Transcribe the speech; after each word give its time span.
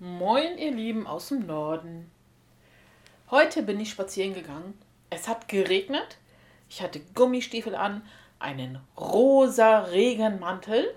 Moin, 0.00 0.58
ihr 0.58 0.70
Lieben 0.70 1.08
aus 1.08 1.30
dem 1.30 1.44
Norden. 1.44 2.08
Heute 3.32 3.64
bin 3.64 3.80
ich 3.80 3.90
spazieren 3.90 4.32
gegangen. 4.32 4.78
Es 5.10 5.26
hat 5.26 5.48
geregnet. 5.48 6.18
Ich 6.68 6.82
hatte 6.82 7.00
Gummistiefel 7.16 7.74
an, 7.74 8.02
einen 8.38 8.78
rosa 8.96 9.80
Regenmantel 9.80 10.94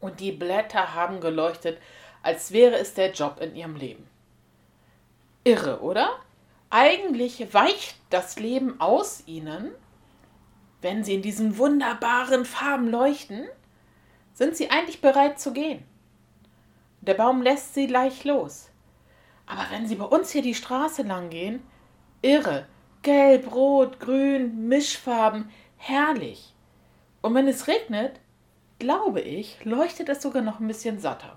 und 0.00 0.18
die 0.18 0.32
Blätter 0.32 0.94
haben 0.94 1.20
geleuchtet, 1.20 1.78
als 2.24 2.50
wäre 2.50 2.74
es 2.74 2.94
der 2.94 3.12
Job 3.12 3.38
in 3.40 3.54
ihrem 3.54 3.76
Leben. 3.76 4.08
Irre, 5.44 5.80
oder? 5.80 6.10
Eigentlich 6.70 7.54
weicht 7.54 7.94
das 8.10 8.36
Leben 8.36 8.80
aus 8.80 9.22
ihnen, 9.26 9.70
wenn 10.82 11.04
sie 11.04 11.14
in 11.14 11.22
diesen 11.22 11.56
wunderbaren 11.56 12.46
Farben 12.46 12.90
leuchten, 12.90 13.46
sind 14.34 14.56
sie 14.56 14.70
eigentlich 14.70 15.00
bereit 15.00 15.38
zu 15.38 15.52
gehen. 15.52 15.84
Der 17.06 17.14
Baum 17.14 17.42
lässt 17.42 17.74
sie 17.74 17.86
leicht 17.86 18.24
los. 18.24 18.70
Aber 19.46 19.66
wenn 19.70 19.86
sie 19.86 19.94
bei 19.94 20.04
uns 20.04 20.30
hier 20.30 20.42
die 20.42 20.54
Straße 20.54 21.02
lang 21.02 21.30
gehen, 21.30 21.62
irre, 22.20 22.66
gelb, 23.02 23.54
rot, 23.54 24.00
grün, 24.00 24.66
Mischfarben, 24.68 25.50
herrlich. 25.76 26.52
Und 27.22 27.34
wenn 27.34 27.46
es 27.46 27.68
regnet, 27.68 28.20
glaube 28.78 29.20
ich, 29.20 29.64
leuchtet 29.64 30.08
es 30.08 30.20
sogar 30.20 30.42
noch 30.42 30.58
ein 30.58 30.66
bisschen 30.66 30.98
satter. 30.98 31.36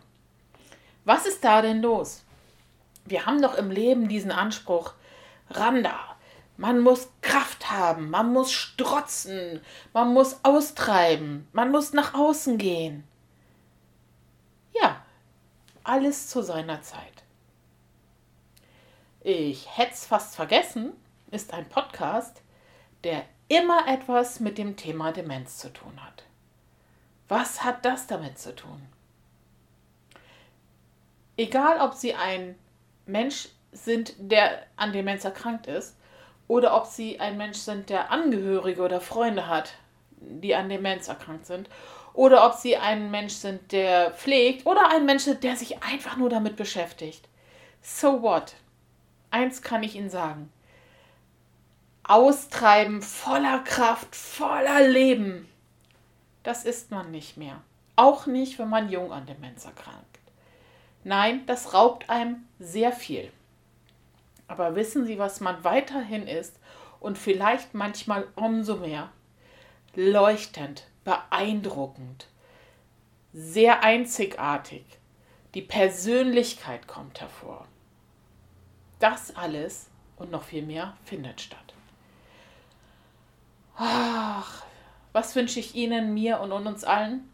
Was 1.06 1.26
ist 1.26 1.44
da 1.44 1.62
denn 1.62 1.82
los? 1.82 2.24
Wir 3.06 3.26
haben 3.26 3.42
doch 3.42 3.56
im 3.56 3.72
Leben 3.72 4.08
diesen 4.08 4.32
Anspruch, 4.32 4.94
Randa, 5.50 5.98
man 6.58 6.80
muss 6.80 7.10
Kraft 7.22 7.72
haben, 7.72 8.10
man 8.10 8.34
muss 8.34 8.52
strotzen, 8.52 9.62
man 9.94 10.14
muss 10.14 10.40
austreiben, 10.44 11.48
man 11.54 11.72
muss 11.72 11.94
nach 11.94 12.14
außen 12.14 12.58
gehen. 12.58 13.04
Ja, 14.80 15.02
alles 15.90 16.28
zu 16.28 16.44
seiner 16.44 16.84
Zeit. 16.84 17.24
Ich 19.22 19.76
hätte 19.76 19.94
es 19.94 20.06
fast 20.06 20.36
vergessen, 20.36 20.94
ist 21.32 21.52
ein 21.52 21.68
Podcast, 21.68 22.44
der 23.04 23.24
immer 23.48 23.88
etwas 23.88 24.40
mit 24.40 24.60
dem 24.60 24.78
Thema 24.78 25.12
Demenz 25.12 25.58
zu 25.58 25.74
tun 25.74 26.06
hat. 26.06 26.26
Was 27.28 27.64
hat 27.64 27.86
das 27.86 28.06
damit 28.06 28.38
zu 28.38 28.56
tun? 28.56 28.88
Egal, 31.38 31.82
ob 31.82 31.96
Sie 31.96 32.14
ein 32.14 32.54
Mensch 33.08 33.50
sind, 33.72 34.14
der 34.20 34.68
an 34.76 34.94
Demenz 34.94 35.26
erkrankt 35.26 35.66
ist, 35.66 35.98
oder 36.48 36.76
ob 36.78 36.86
Sie 36.86 37.20
ein 37.20 37.36
Mensch 37.36 37.58
sind, 37.58 37.90
der 37.90 38.12
Angehörige 38.12 38.84
oder 38.84 39.02
Freunde 39.02 39.48
hat, 39.48 39.74
die 40.18 40.54
an 40.54 40.70
Demenz 40.70 41.08
erkrankt 41.08 41.48
sind, 41.48 41.68
oder 42.14 42.46
ob 42.46 42.54
Sie 42.54 42.78
ein 42.78 43.12
Mensch 43.12 43.34
sind, 43.34 43.72
der 43.72 44.12
pflegt, 44.12 44.66
oder 44.66 44.90
ein 44.92 45.06
Mensch, 45.06 45.26
der 45.26 45.56
sich 45.56 45.84
einfach 45.84 46.18
nur 46.18 46.30
damit 46.30 46.56
beschäftigt. 46.56 47.28
So 47.82 48.22
what? 48.22 48.54
Eins 49.32 49.62
kann 49.62 49.84
ich 49.84 49.96
Ihnen 49.96 50.10
sagen 50.10 50.52
austreiben, 52.10 53.04
voller 53.04 53.60
Kraft, 53.60 54.16
voller 54.16 54.88
Leben. 54.88 55.48
Das 56.42 56.66
ist 56.66 56.90
man 56.90 57.12
nicht 57.12 57.38
mehr. 57.38 57.62
Auch 57.96 58.26
nicht, 58.26 58.58
wenn 58.58 58.70
man 58.70 58.90
jung 58.90 59.12
an 59.12 59.28
Demenz 59.28 59.64
erkrankt. 59.66 60.20
Nein, 61.04 61.46
das 61.46 61.74
raubt 61.74 62.10
einem 62.10 62.48
sehr 62.60 62.92
viel. 62.92 63.32
Aber 64.48 64.76
wissen 64.76 65.06
Sie, 65.06 65.20
was 65.20 65.40
man 65.40 65.64
weiterhin 65.64 66.26
ist 66.26 66.60
und 67.00 67.20
vielleicht 67.20 67.76
manchmal 67.76 68.28
umso 68.36 68.78
mehr? 68.78 69.10
Leuchtend, 69.96 70.88
beeindruckend, 71.04 72.28
sehr 73.34 73.84
einzigartig. 73.84 74.84
Die 75.56 75.62
Persönlichkeit 75.62 76.88
kommt 76.88 77.22
hervor. 77.22 77.68
Das 79.00 79.36
alles 79.36 79.90
und 80.18 80.30
noch 80.32 80.44
viel 80.44 80.62
mehr 80.62 80.96
findet 81.04 81.42
statt. 81.42 81.74
Ach, 83.76 84.64
was 85.14 85.36
wünsche 85.36 85.60
ich 85.60 85.74
Ihnen, 85.74 86.14
mir 86.14 86.40
und 86.42 86.52
uns 86.52 86.84
allen? 86.84 87.34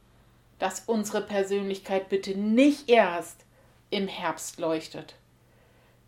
Dass 0.60 0.82
unsere 0.82 1.22
Persönlichkeit 1.22 2.08
bitte 2.08 2.38
nicht 2.38 2.90
erst 2.90 3.46
im 3.90 4.08
Herbst 4.08 4.60
leuchtet, 4.60 5.16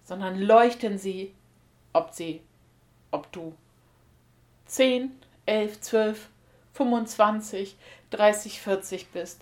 sondern 0.03 0.39
leuchten 0.39 0.97
sie, 0.97 1.33
ob 1.91 2.13
sie, 2.13 2.41
ob 3.11 3.31
du 3.31 3.53
10, 4.67 5.11
11, 5.45 5.81
12, 5.81 6.29
25, 6.77 7.75
30, 8.11 8.61
40 8.61 9.09
bist. 9.09 9.41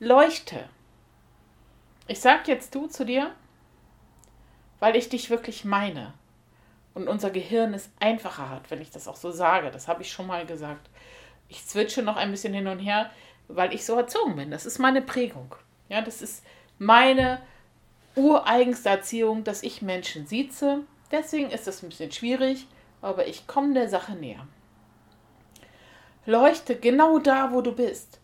Leuchte. 0.00 0.68
Ich 2.08 2.20
sag 2.20 2.48
jetzt 2.48 2.74
du 2.74 2.88
zu 2.88 3.04
dir, 3.04 3.32
weil 4.80 4.96
ich 4.96 5.08
dich 5.08 5.30
wirklich 5.30 5.64
meine 5.64 6.12
und 6.94 7.06
unser 7.06 7.30
Gehirn 7.30 7.72
es 7.72 7.90
einfacher 8.00 8.48
hat, 8.48 8.70
wenn 8.70 8.80
ich 8.80 8.90
das 8.90 9.06
auch 9.06 9.16
so 9.16 9.30
sage. 9.30 9.70
Das 9.70 9.86
habe 9.86 10.02
ich 10.02 10.10
schon 10.10 10.26
mal 10.26 10.44
gesagt. 10.44 10.90
Ich 11.48 11.64
zwitsche 11.66 12.02
noch 12.02 12.16
ein 12.16 12.32
bisschen 12.32 12.52
hin 12.52 12.66
und 12.66 12.80
her, 12.80 13.10
weil 13.46 13.72
ich 13.72 13.84
so 13.84 13.94
erzogen 13.96 14.36
bin. 14.36 14.50
Das 14.50 14.66
ist 14.66 14.78
meine 14.78 15.02
Prägung. 15.02 15.54
Ja, 15.88 16.02
das 16.02 16.20
ist 16.20 16.44
meine 16.78 17.40
ureigenste 18.16 18.88
Erziehung, 18.88 19.44
dass 19.44 19.62
ich 19.62 19.82
Menschen 19.82 20.26
sieze. 20.26 20.80
Deswegen 21.12 21.50
ist 21.50 21.66
das 21.66 21.82
ein 21.82 21.90
bisschen 21.90 22.10
schwierig, 22.10 22.66
aber 23.02 23.28
ich 23.28 23.46
komme 23.46 23.74
der 23.74 23.88
Sache 23.88 24.12
näher. 24.12 24.46
Leuchte 26.26 26.76
genau 26.76 27.18
da, 27.18 27.52
wo 27.52 27.60
du 27.60 27.72
bist. 27.72 28.20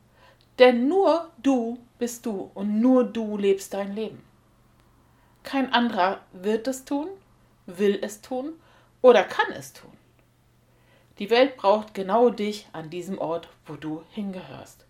Denn 0.59 0.89
nur 0.89 1.31
du 1.43 1.79
bist 1.99 2.27
du 2.27 2.51
und 2.55 2.81
nur 2.81 3.05
du 3.05 3.37
lebst 3.37 3.75
dein 3.75 3.95
Leben. 3.95 4.23
Kein 5.43 5.73
anderer 5.73 6.21
wird 6.33 6.67
es 6.67 6.85
tun 6.85 7.09
will 7.67 7.99
es 8.03 8.23
tun 8.23 8.55
oder 9.03 9.25
kann 9.25 9.53
es 9.53 9.73
tun. 9.73 9.93
Die 11.19 11.31
Welt 11.31 11.57
braucht 11.57 11.95
genau 11.95 12.31
dich 12.31 12.69
an 12.73 12.91
diesem 12.91 13.19
Ort, 13.19 13.49
wo 13.67 13.75
du 13.75 14.05
hingehörst. 14.11 14.87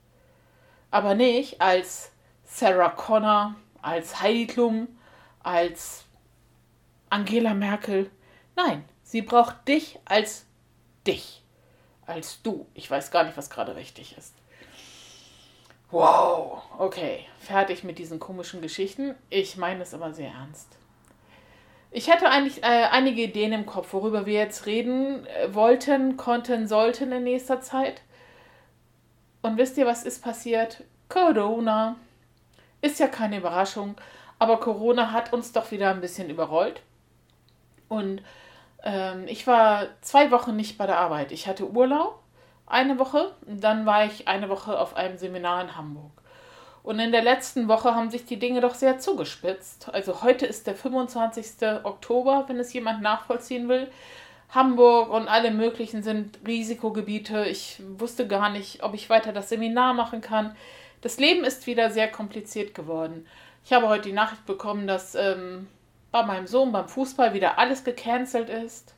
Aber 0.90 1.14
nicht 1.14 1.60
als 1.60 2.10
Sarah 2.44 2.90
Connor, 2.90 3.54
als 3.82 4.20
Heidi 4.20 4.46
Klum, 4.46 4.88
als 5.42 6.04
Angela 7.10 7.54
Merkel. 7.54 8.10
Nein, 8.56 8.84
sie 9.02 9.22
braucht 9.22 9.68
dich 9.68 9.98
als 10.04 10.46
dich, 11.06 11.44
als 12.06 12.42
du. 12.42 12.66
Ich 12.74 12.90
weiß 12.90 13.10
gar 13.10 13.24
nicht, 13.24 13.36
was 13.36 13.50
gerade 13.50 13.76
richtig 13.76 14.16
ist. 14.16 14.34
Wow, 15.90 16.62
okay, 16.78 17.26
fertig 17.38 17.84
mit 17.84 17.98
diesen 17.98 18.18
komischen 18.18 18.60
Geschichten. 18.60 19.14
Ich 19.30 19.56
meine 19.56 19.82
es 19.82 19.94
aber 19.94 20.12
sehr 20.12 20.30
ernst. 20.30 20.76
Ich 21.92 22.10
hätte 22.10 22.28
eigentlich 22.28 22.62
äh, 22.62 22.88
einige 22.90 23.22
Ideen 23.22 23.52
im 23.52 23.66
Kopf, 23.66 23.92
worüber 23.92 24.26
wir 24.26 24.34
jetzt 24.34 24.66
reden 24.66 25.24
äh, 25.26 25.54
wollten, 25.54 26.16
konnten, 26.16 26.66
sollten 26.66 27.12
in 27.12 27.22
nächster 27.22 27.60
Zeit. 27.60 28.02
Und 29.42 29.56
wisst 29.56 29.78
ihr, 29.78 29.86
was 29.86 30.02
ist 30.02 30.22
passiert? 30.22 30.82
Corona. 31.08 31.96
Ist 32.82 32.98
ja 32.98 33.06
keine 33.06 33.38
Überraschung, 33.38 33.94
aber 34.38 34.58
Corona 34.60 35.12
hat 35.12 35.32
uns 35.32 35.52
doch 35.52 35.70
wieder 35.70 35.90
ein 35.90 36.00
bisschen 36.00 36.28
überrollt. 36.28 36.82
Und 37.88 38.22
ähm, 38.86 39.24
ich 39.26 39.46
war 39.46 39.88
zwei 40.00 40.30
Wochen 40.30 40.54
nicht 40.54 40.78
bei 40.78 40.86
der 40.86 40.98
Arbeit. 40.98 41.32
Ich 41.32 41.48
hatte 41.48 41.68
Urlaub, 41.68 42.22
eine 42.66 42.98
Woche, 42.98 43.32
dann 43.46 43.84
war 43.84 44.06
ich 44.06 44.28
eine 44.28 44.48
Woche 44.48 44.78
auf 44.78 44.96
einem 44.96 45.18
Seminar 45.18 45.62
in 45.62 45.76
Hamburg. 45.76 46.12
Und 46.84 47.00
in 47.00 47.10
der 47.10 47.22
letzten 47.22 47.66
Woche 47.66 47.96
haben 47.96 48.10
sich 48.10 48.26
die 48.26 48.38
Dinge 48.38 48.60
doch 48.60 48.74
sehr 48.74 49.00
zugespitzt. 49.00 49.92
Also 49.92 50.22
heute 50.22 50.46
ist 50.46 50.68
der 50.68 50.76
25. 50.76 51.66
Oktober, 51.82 52.44
wenn 52.46 52.60
es 52.60 52.72
jemand 52.72 53.02
nachvollziehen 53.02 53.68
will. 53.68 53.90
Hamburg 54.50 55.10
und 55.10 55.26
alle 55.26 55.50
möglichen 55.50 56.04
sind 56.04 56.38
Risikogebiete. 56.46 57.44
Ich 57.46 57.82
wusste 57.98 58.28
gar 58.28 58.50
nicht, 58.50 58.84
ob 58.84 58.94
ich 58.94 59.10
weiter 59.10 59.32
das 59.32 59.48
Seminar 59.48 59.94
machen 59.94 60.20
kann. 60.20 60.54
Das 61.00 61.18
Leben 61.18 61.42
ist 61.42 61.66
wieder 61.66 61.90
sehr 61.90 62.08
kompliziert 62.08 62.72
geworden. 62.72 63.26
Ich 63.64 63.72
habe 63.72 63.88
heute 63.88 64.08
die 64.08 64.14
Nachricht 64.14 64.46
bekommen, 64.46 64.86
dass 64.86 65.16
ähm, 65.16 65.66
bei 66.16 66.22
meinem 66.22 66.46
Sohn 66.46 66.72
beim 66.72 66.88
Fußball 66.88 67.34
wieder 67.34 67.58
alles 67.58 67.84
gecancelt 67.84 68.48
ist. 68.48 68.94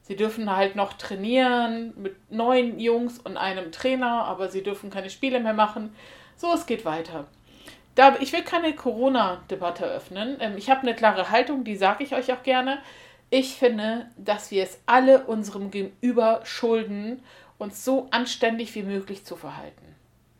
Sie 0.00 0.16
dürfen 0.16 0.54
halt 0.54 0.74
noch 0.74 0.94
trainieren 0.94 1.92
mit 1.96 2.30
neun 2.32 2.78
Jungs 2.78 3.18
und 3.18 3.36
einem 3.36 3.72
Trainer, 3.72 4.24
aber 4.24 4.48
sie 4.48 4.62
dürfen 4.62 4.88
keine 4.88 5.10
Spiele 5.10 5.38
mehr 5.40 5.52
machen. 5.52 5.94
So, 6.36 6.54
es 6.54 6.64
geht 6.64 6.86
weiter. 6.86 7.26
Da, 7.94 8.16
ich 8.20 8.32
will 8.32 8.42
keine 8.42 8.74
Corona-Debatte 8.74 9.84
öffnen. 9.84 10.38
Ähm, 10.40 10.56
ich 10.56 10.70
habe 10.70 10.82
eine 10.82 10.94
klare 10.94 11.30
Haltung, 11.30 11.64
die 11.64 11.76
sage 11.76 12.04
ich 12.04 12.14
euch 12.14 12.32
auch 12.32 12.42
gerne. 12.42 12.78
Ich 13.28 13.56
finde, 13.56 14.06
dass 14.16 14.50
wir 14.50 14.62
es 14.62 14.78
alle 14.86 15.26
unserem 15.26 15.70
Gegenüber 15.70 16.40
schulden, 16.44 17.22
uns 17.58 17.84
so 17.84 18.08
anständig 18.12 18.74
wie 18.74 18.82
möglich 18.82 19.24
zu 19.24 19.36
verhalten. 19.36 19.94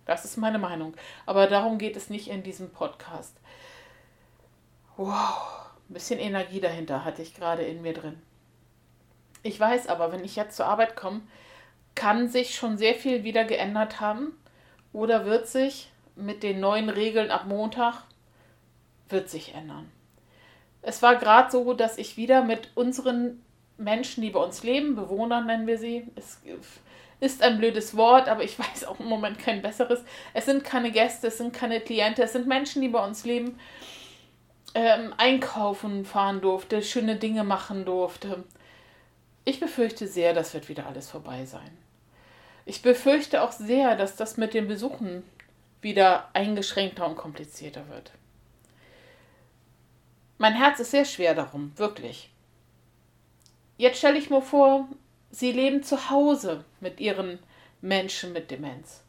Das 0.07 0.25
ist 0.25 0.39
meine 0.39 0.59
Meinung. 0.59 0.95
Aber 1.27 1.47
darum 1.47 1.77
geht 1.77 1.97
es 1.97 2.09
nicht 2.09 2.29
in 2.29 2.43
diesem 2.43 2.71
Podcast. 2.71 3.37
Wow, 4.97 5.66
ein 5.89 5.95
bisschen 5.95 6.19
Energie 6.19 6.61
dahinter 6.61 7.05
hatte 7.05 7.23
ich 7.23 7.35
gerade 7.35 7.63
in 7.63 7.83
mir 7.83 7.93
drin. 7.93 8.21
Ich 9.43 9.59
weiß 9.59 9.87
aber, 9.89 10.13
wenn 10.13 10.25
ich 10.25 10.37
jetzt 10.37 10.57
zur 10.57 10.67
Arbeit 10.67 10.97
komme, 10.97 11.21
kann 11.95 12.29
sich 12.29 12.55
schon 12.55 12.77
sehr 12.77 12.95
viel 12.95 13.25
wieder 13.25 13.45
geändert 13.45 14.01
haben 14.01 14.37
oder 14.93 15.25
wird 15.25 15.47
sich 15.47 15.91
mit 16.17 16.43
den 16.43 16.61
neuen 16.61 16.89
Regeln 16.89 17.31
ab 17.31 17.47
Montag 17.47 18.03
wird 19.09 19.31
sich 19.31 19.55
ändern. 19.55 19.91
Es 20.83 21.03
war 21.03 21.17
gerade 21.17 21.51
so, 21.51 21.75
dass 21.75 21.99
ich 21.99 22.17
wieder 22.17 22.43
mit 22.43 22.71
unseren 22.75 23.43
Menschen, 23.79 24.23
die 24.23 24.31
bei 24.31 24.41
uns 24.41 24.63
leben, 24.63 24.97
Bewohnern 24.97 25.47
nennen 25.47 25.67
wir 25.67 25.79
sie, 25.79 26.07
es 26.17 26.41
ist 27.21 27.43
ein 27.43 27.59
blödes 27.59 27.97
Wort, 27.97 28.29
aber 28.29 28.43
ich 28.43 28.59
weiß 28.59 28.85
auch 28.85 28.99
im 29.01 29.07
Moment 29.07 29.39
kein 29.39 29.63
besseres. 29.63 30.03
Es 30.35 30.47
sind 30.47 30.65
keine 30.65 30.91
Gäste, 30.91 31.29
es 31.29 31.39
sind 31.39 31.53
keine 31.53 31.81
Klienten, 31.81 32.25
es 32.25 32.33
sind 32.33 32.47
Menschen, 32.47 32.83
die 32.83 32.89
bei 32.89 33.05
uns 33.05 33.25
leben, 33.25 33.59
ähm, 34.77 35.15
einkaufen 35.17 36.05
fahren 36.05 36.43
durfte, 36.43 36.83
schöne 36.83 37.17
Dinge 37.17 37.45
machen 37.45 37.87
durfte. 37.87 38.45
Ich 39.47 39.59
befürchte 39.59 40.07
sehr, 40.07 40.35
das 40.35 40.53
wird 40.53 40.69
wieder 40.69 40.87
alles 40.87 41.09
vorbei 41.09 41.47
sein. 41.47 41.71
Ich 42.67 42.83
befürchte 42.83 43.43
auch 43.43 43.53
sehr, 43.53 43.97
dass 43.97 44.17
das 44.17 44.37
mit 44.37 44.53
den 44.53 44.69
Besuchen 44.69 45.23
wieder 45.81 46.29
eingeschränkter 46.35 47.07
und 47.07 47.17
komplizierter 47.17 47.89
wird. 47.89 48.13
Mein 50.37 50.53
Herz 50.53 50.79
ist 50.79 50.91
sehr 50.91 51.07
schwer 51.07 51.35
darum, 51.35 51.73
wirklich. 51.77 52.29
Jetzt 53.79 53.97
stelle 53.99 54.19
ich 54.19 54.29
mir 54.29 54.43
vor, 54.43 54.89
Sie 55.31 55.53
leben 55.53 55.83
zu 55.83 56.11
Hause 56.11 56.65
mit 56.81 57.01
ihren 57.01 57.39
Menschen 57.81 58.35
mit 58.35 58.51
Demenz. 58.51 59.03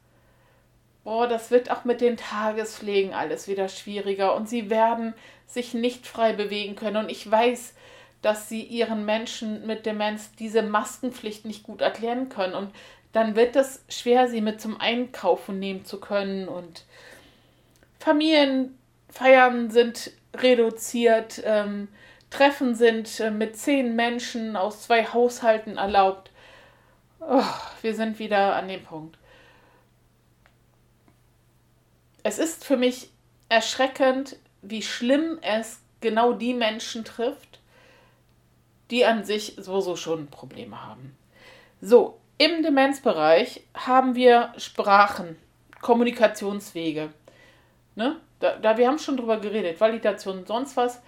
Boah, 1.08 1.26
das 1.26 1.52
wird 1.52 1.72
auch 1.72 1.86
mit 1.86 2.02
den 2.02 2.18
Tagespflegen 2.18 3.14
alles 3.14 3.48
wieder 3.48 3.70
schwieriger 3.70 4.36
und 4.36 4.50
sie 4.50 4.70
werden 4.70 5.14
sich 5.46 5.74
nicht 5.74 6.06
frei 6.06 6.34
bewegen 6.34 6.76
können. 6.76 6.98
Und 6.98 7.10
ich 7.10 7.32
weiß, 7.32 7.74
dass 8.22 8.50
sie 8.50 8.62
ihren 8.62 9.06
Menschen 9.06 9.66
mit 9.66 9.86
Demenz 9.86 10.34
diese 10.34 10.64
Maskenpflicht 10.64 11.46
nicht 11.46 11.64
gut 11.64 11.80
erklären 11.80 12.28
können. 12.28 12.56
Und 12.56 12.76
dann 13.14 13.38
wird 13.38 13.56
es 13.56 13.86
schwer, 13.88 14.28
sie 14.28 14.42
mit 14.42 14.60
zum 14.60 14.82
Einkaufen 14.82 15.60
nehmen 15.60 15.86
zu 15.86 16.02
können. 16.02 16.50
Und 16.50 16.84
Familienfeiern 18.00 19.72
sind 19.72 20.12
reduziert. 20.36 21.42
Ähm, 21.46 21.88
Treffen 22.32 22.76
sind 22.76 23.22
äh, 23.22 23.32
mit 23.32 23.56
zehn 23.56 23.96
Menschen 23.96 24.58
aus 24.58 24.82
zwei 24.82 25.06
Haushalten 25.06 25.78
erlaubt. 25.78 26.32
Oh, 27.22 27.44
wir 27.82 27.96
sind 27.96 28.20
wieder 28.20 28.58
an 28.58 28.68
dem 28.68 28.84
Punkt. 28.84 29.18
Es 32.28 32.40
ist 32.40 32.66
für 32.66 32.76
mich 32.76 33.10
erschreckend, 33.48 34.36
wie 34.62 34.82
schlimm 34.82 35.40
es 35.42 35.80
genau 36.02 36.34
die 36.34 36.54
Menschen 36.54 37.06
trifft, 37.06 37.62
die 38.92 39.06
an 39.06 39.24
sich 39.24 39.56
sowieso 39.58 39.96
schon 39.96 40.28
Probleme 40.28 40.86
haben. 40.86 41.16
So, 41.80 42.20
im 42.38 42.64
Demenzbereich 42.64 43.64
haben 43.74 44.16
wir 44.16 44.52
Sprachen, 44.58 45.38
Kommunikationswege. 45.82 47.14
Ne? 47.96 48.18
Da, 48.42 48.58
da, 48.58 48.78
wir 48.78 48.90
haben 48.90 49.00
schon 49.00 49.16
drüber 49.16 49.40
geredet, 49.40 49.80
Validation 49.80 50.40
und 50.40 50.50
sonst 50.50 50.76
was. 50.76 51.02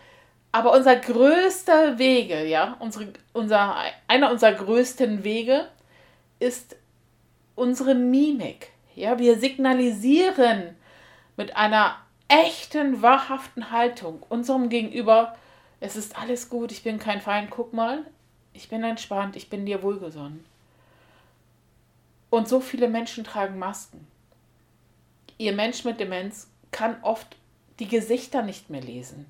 Aber 0.54 0.72
unser 0.72 0.96
größter 0.96 2.00
Wege, 2.00 2.46
ja, 2.46 2.78
unsere, 2.80 3.12
unser, 3.34 3.76
einer 4.08 4.32
unserer 4.32 4.54
größten 4.54 5.26
Wege 5.26 5.68
ist 6.40 6.78
unsere 7.56 7.94
Mimik. 7.94 8.70
Ja, 8.96 9.20
wir 9.20 9.38
signalisieren 9.38 10.78
mit 11.40 11.56
einer 11.56 11.96
echten, 12.28 13.02
wahrhaften 13.02 13.72
Haltung 13.72 14.22
unserem 14.28 14.68
Gegenüber, 14.68 15.38
es 15.80 15.96
ist 15.96 16.18
alles 16.18 16.50
gut, 16.50 16.74
ich 16.74 16.84
bin 16.84 17.00
kein 17.00 17.22
Feind, 17.22 17.50
guck 17.50 17.72
mal, 17.72 18.04
ich 18.52 18.68
bin 18.68 18.84
entspannt, 18.84 19.38
ich 19.38 19.50
bin 19.50 19.66
dir 19.66 19.82
wohlgesonnen. 19.82 20.44
Und 22.30 22.50
so 22.50 22.60
viele 22.60 22.90
Menschen 22.90 23.24
tragen 23.24 23.58
Masken. 23.58 24.06
Ihr 25.38 25.54
Mensch 25.54 25.86
mit 25.86 26.02
Demenz 26.02 26.50
kann 26.72 27.02
oft 27.04 27.38
die 27.80 27.88
Gesichter 27.88 28.42
nicht 28.42 28.70
mehr 28.70 28.82
lesen. 28.82 29.26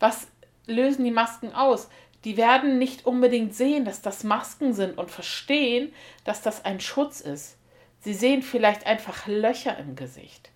Was 0.00 0.26
lösen 0.66 1.04
die 1.04 1.12
Masken 1.12 1.54
aus? 1.54 1.88
Die 2.24 2.36
werden 2.36 2.78
nicht 2.78 3.06
unbedingt 3.06 3.54
sehen, 3.54 3.84
dass 3.84 4.02
das 4.02 4.24
Masken 4.24 4.72
sind 4.72 4.98
und 4.98 5.12
verstehen, 5.12 5.92
dass 6.24 6.42
das 6.42 6.64
ein 6.64 6.80
Schutz 6.80 7.20
ist. 7.20 7.56
Sie 8.00 8.14
sehen 8.14 8.42
vielleicht 8.42 8.84
einfach 8.84 9.28
Löcher 9.28 9.78
im 9.78 9.94
Gesicht. 9.94 10.49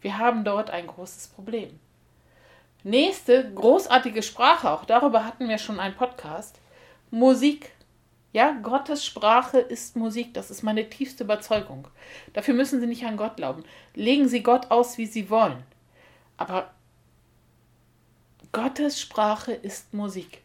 Wir 0.00 0.18
haben 0.18 0.44
dort 0.44 0.70
ein 0.70 0.86
großes 0.86 1.28
Problem. 1.28 1.78
Nächste 2.84 3.52
großartige 3.52 4.22
Sprache, 4.22 4.70
auch 4.70 4.84
darüber 4.84 5.24
hatten 5.24 5.48
wir 5.48 5.58
schon 5.58 5.80
einen 5.80 5.96
Podcast. 5.96 6.60
Musik. 7.10 7.72
Ja, 8.32 8.52
Gottes 8.62 9.04
Sprache 9.04 9.58
ist 9.58 9.96
Musik, 9.96 10.34
das 10.34 10.50
ist 10.50 10.62
meine 10.62 10.88
tiefste 10.88 11.24
Überzeugung. 11.24 11.88
Dafür 12.34 12.54
müssen 12.54 12.78
Sie 12.78 12.86
nicht 12.86 13.04
an 13.04 13.16
Gott 13.16 13.36
glauben. 13.36 13.64
Legen 13.94 14.28
Sie 14.28 14.42
Gott 14.42 14.70
aus, 14.70 14.98
wie 14.98 15.06
Sie 15.06 15.30
wollen. 15.30 15.62
Aber 16.36 16.70
Gottes 18.52 19.00
Sprache 19.00 19.52
ist 19.52 19.92
Musik. 19.92 20.42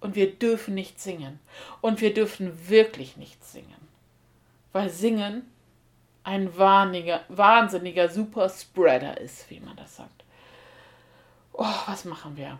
Und 0.00 0.14
wir 0.14 0.32
dürfen 0.32 0.74
nicht 0.74 1.00
singen. 1.00 1.38
Und 1.80 2.00
wir 2.00 2.14
dürfen 2.14 2.68
wirklich 2.68 3.16
nicht 3.16 3.44
singen. 3.44 3.88
Weil 4.72 4.90
Singen 4.90 5.42
ein 6.28 6.56
wahnsinniger, 6.58 7.22
wahnsinniger 7.28 8.08
Superspreader 8.10 9.18
ist, 9.18 9.48
wie 9.50 9.60
man 9.60 9.76
das 9.76 9.96
sagt. 9.96 10.24
Oh, 11.54 11.64
was 11.86 12.04
machen 12.04 12.36
wir? 12.36 12.58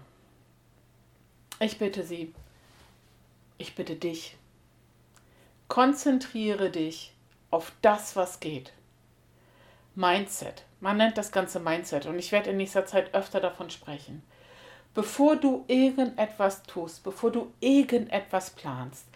Ich 1.61 1.79
bitte 1.79 2.03
Sie, 2.03 2.35
ich 3.59 3.75
bitte 3.75 3.95
dich, 3.95 4.37
konzentriere 5.69 6.71
dich 6.71 7.13
auf 7.51 7.73
das, 7.83 8.17
was 8.17 8.41
geht. 8.41 8.73
Mindset. 9.95 10.65
Man 10.81 10.97
nennt 10.97 11.19
das 11.19 11.31
Ganze 11.31 11.61
Mindset 11.61 12.07
und 12.07 12.19
ich 12.19 12.33
werde 12.33 12.51
in 12.51 12.57
nächster 12.57 12.87
Zeit 12.87 13.15
öfter 13.15 13.41
davon 13.41 13.69
sprechen 13.69 14.23
bevor 14.99 15.37
du 15.37 15.65
irgendetwas 15.69 16.65
tust, 16.65 17.05
bevor 17.05 17.31
du 17.31 17.53
irgendetwas 17.61 18.51
planst. 18.51 19.07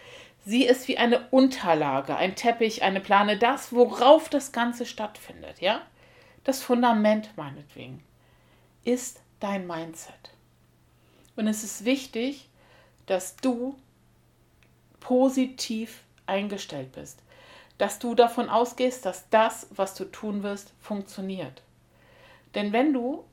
Sieh 0.45 0.67
es 0.67 0.89
wie 0.89 0.99
eine 0.99 1.29
Unterlage, 1.29 2.17
ein 2.17 2.35
Teppich, 2.35 2.83
eine 2.83 3.01
Plane, 3.01 3.39
das, 3.39 3.73
worauf 3.73 4.29
das 4.29 4.53
Ganze 4.53 4.87
stattfindet, 4.87 5.61
ja? 5.61 5.83
Das 6.45 6.63
Fundament 6.63 7.31
meinetwegen 7.37 8.03
ist 8.85 9.21
dein 9.39 9.67
Mindset. 9.67 10.33
Und 11.37 11.47
es 11.47 11.63
ist 11.63 11.85
wichtig, 11.85 12.49
dass 13.07 13.37
du 13.37 13.77
positiv 14.99 16.03
eingestellt 16.27 16.93
bist, 16.93 17.21
dass 17.79 17.99
du 17.99 18.15
davon 18.15 18.49
ausgehst, 18.49 19.07
dass 19.07 19.29
das, 19.31 19.69
was 19.71 19.95
du 19.95 20.05
tun 20.05 20.43
wirst, 20.43 20.73
funktioniert. 20.81 21.63
Denn 22.55 22.73
wenn 22.73 22.93
du 22.93 23.25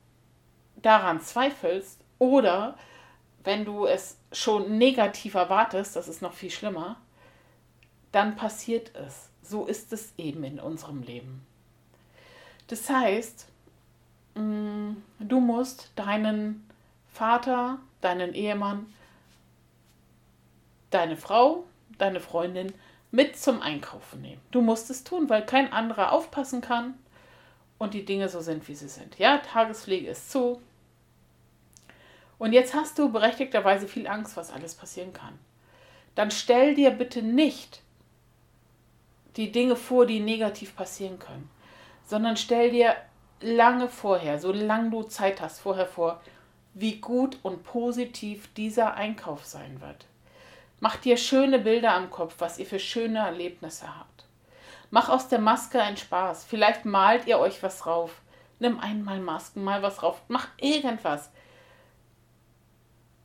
daran 0.76 1.20
zweifelst, 1.20 2.00
oder 2.20 2.76
wenn 3.44 3.64
du 3.64 3.86
es 3.86 4.16
schon 4.32 4.78
negativ 4.78 5.34
erwartest, 5.34 5.96
das 5.96 6.08
ist 6.08 6.22
noch 6.22 6.34
viel 6.34 6.50
schlimmer, 6.50 6.96
dann 8.12 8.36
passiert 8.36 8.94
es. 8.94 9.28
So 9.42 9.66
ist 9.66 9.92
es 9.92 10.12
eben 10.18 10.44
in 10.44 10.60
unserem 10.60 11.02
Leben. 11.02 11.44
Das 12.68 12.88
heißt, 12.88 13.46
mm, 14.34 14.92
du 15.18 15.40
musst 15.40 15.90
deinen 15.96 16.68
Vater, 17.12 17.78
deinen 18.00 18.34
Ehemann, 18.34 18.86
deine 20.90 21.16
Frau, 21.16 21.64
deine 21.98 22.20
Freundin 22.20 22.72
mit 23.10 23.36
zum 23.36 23.60
Einkaufen 23.60 24.20
nehmen. 24.22 24.40
Du 24.50 24.60
musst 24.60 24.90
es 24.90 25.02
tun, 25.02 25.28
weil 25.28 25.44
kein 25.44 25.72
anderer 25.72 26.12
aufpassen 26.12 26.60
kann 26.60 26.94
und 27.78 27.94
die 27.94 28.04
Dinge 28.04 28.28
so 28.28 28.40
sind, 28.40 28.68
wie 28.68 28.74
sie 28.74 28.88
sind. 28.88 29.18
Ja, 29.18 29.38
Tagespflege 29.38 30.10
ist 30.10 30.30
zu, 30.30 30.60
und 32.40 32.54
jetzt 32.54 32.72
hast 32.74 32.98
du 32.98 33.12
berechtigterweise 33.12 33.86
viel 33.86 34.08
Angst, 34.08 34.34
was 34.34 34.50
alles 34.50 34.74
passieren 34.74 35.12
kann. 35.12 35.38
Dann 36.14 36.30
stell 36.30 36.74
dir 36.74 36.90
bitte 36.90 37.22
nicht 37.22 37.82
die 39.36 39.52
Dinge 39.52 39.76
vor, 39.76 40.06
die 40.06 40.20
negativ 40.20 40.74
passieren 40.74 41.18
können, 41.18 41.50
sondern 42.06 42.38
stell 42.38 42.70
dir 42.70 42.96
lange 43.42 43.88
vorher, 43.88 44.38
solange 44.40 44.88
du 44.88 45.02
Zeit 45.02 45.42
hast, 45.42 45.60
vorher 45.60 45.86
vor, 45.86 46.22
wie 46.72 46.96
gut 46.96 47.38
und 47.42 47.62
positiv 47.62 48.52
dieser 48.54 48.94
Einkauf 48.94 49.44
sein 49.44 49.82
wird. 49.82 50.06
Mach 50.80 50.96
dir 50.96 51.18
schöne 51.18 51.58
Bilder 51.58 51.92
am 51.92 52.08
Kopf, 52.08 52.36
was 52.38 52.58
ihr 52.58 52.66
für 52.66 52.78
schöne 52.78 53.18
Erlebnisse 53.18 53.86
habt. 53.98 54.24
Mach 54.90 55.10
aus 55.10 55.28
der 55.28 55.40
Maske 55.40 55.82
einen 55.82 55.98
Spaß. 55.98 56.44
Vielleicht 56.44 56.86
malt 56.86 57.26
ihr 57.26 57.38
euch 57.38 57.62
was 57.62 57.80
drauf. 57.80 58.22
Nimm 58.60 58.80
einmal 58.80 59.20
Masken, 59.20 59.62
mal 59.62 59.82
was 59.82 59.96
drauf. 59.96 60.22
Mach 60.28 60.48
irgendwas 60.56 61.30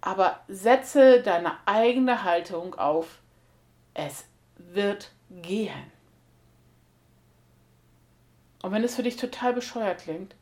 aber 0.06 0.40
setze 0.48 1.24
deine 1.24 1.54
eigene 1.66 2.24
Haltung 2.24 2.76
auf, 2.76 3.22
es 3.96 4.26
wird 4.58 5.12
gehen. 5.32 5.92
Und 8.62 8.72
wenn 8.72 8.84
es 8.84 8.96
für 8.96 9.04
dich 9.04 9.18
total 9.18 9.54
bescheuert 9.54 10.02
klingt, 10.02 10.36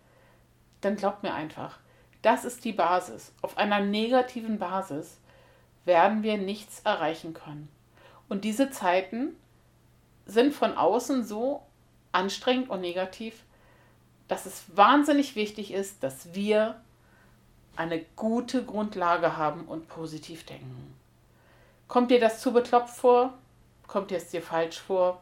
dann 0.82 0.98
glaub 0.98 1.24
mir 1.24 1.34
einfach, 1.34 1.80
das 2.22 2.44
ist 2.44 2.66
die 2.66 2.74
Basis. 2.74 3.34
Auf 3.42 3.58
einer 3.58 3.80
negativen 3.80 4.60
Basis 4.60 5.18
werden 5.86 6.24
wir 6.24 6.38
nichts 6.38 6.82
erreichen 6.82 7.34
können. 7.34 7.70
Und 8.28 8.44
diese 8.44 8.70
Zeiten 8.70 9.38
sind 10.26 10.54
von 10.54 10.76
außen 10.76 11.24
so 11.24 11.66
anstrengend 12.12 12.70
und 12.70 12.82
negativ, 12.82 13.44
dass 14.28 14.46
es 14.46 14.66
wahnsinnig 14.76 15.38
wichtig 15.38 15.72
ist, 15.72 16.04
dass 16.04 16.34
wir 16.34 16.82
eine 17.76 18.00
gute 18.16 18.64
Grundlage 18.64 19.38
haben 19.38 19.66
und 19.66 19.88
positiv 19.88 20.46
denken. 20.46 20.96
Kommt 21.88 22.12
dir 22.12 22.20
das 22.20 22.40
zu 22.40 22.54
beklopft 22.54 22.96
vor? 22.98 23.34
Kommt 23.88 24.12
dir 24.12 24.18
es 24.18 24.30
dir 24.30 24.42
falsch 24.42 24.80
vor? 24.80 25.22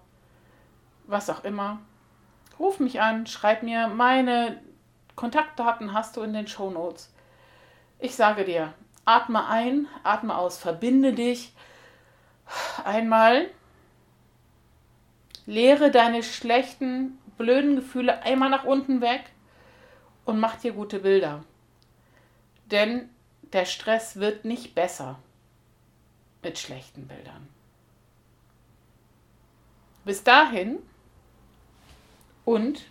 Was 1.07 1.29
auch 1.29 1.43
immer. 1.43 1.79
Ruf 2.59 2.79
mich 2.79 3.01
an, 3.01 3.25
schreib 3.25 3.63
mir, 3.63 3.87
meine 3.87 4.61
Kontaktdaten 5.15 5.93
hast 5.93 6.15
du 6.15 6.21
in 6.21 6.33
den 6.33 6.47
Shownotes. 6.47 7.11
Ich 7.99 8.15
sage 8.15 8.45
dir, 8.45 8.73
atme 9.05 9.47
ein, 9.47 9.87
atme 10.03 10.37
aus, 10.37 10.57
verbinde 10.57 11.13
dich 11.13 11.53
einmal, 12.83 13.49
leere 15.45 15.91
deine 15.91 16.23
schlechten, 16.23 17.17
blöden 17.37 17.75
Gefühle 17.75 18.21
einmal 18.23 18.49
nach 18.49 18.63
unten 18.63 19.01
weg 19.01 19.23
und 20.25 20.39
mach 20.39 20.55
dir 20.57 20.73
gute 20.73 20.99
Bilder. 20.99 21.43
Denn 22.71 23.09
der 23.53 23.65
Stress 23.65 24.15
wird 24.15 24.45
nicht 24.45 24.73
besser 24.75 25.19
mit 26.41 26.57
schlechten 26.57 27.07
Bildern. 27.07 27.47
Bis 30.05 30.23
dahin 30.23 30.79
und 32.45 32.87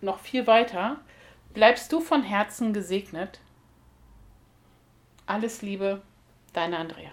noch 0.00 0.20
viel 0.20 0.46
weiter 0.46 1.00
bleibst 1.52 1.92
du 1.92 2.00
von 2.00 2.22
Herzen 2.22 2.72
gesegnet. 2.72 3.40
Alles 5.26 5.60
Liebe, 5.60 6.02
deine 6.52 6.78
Andrea. 6.78 7.10